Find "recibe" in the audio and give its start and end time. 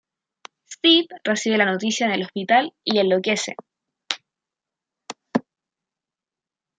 1.23-1.59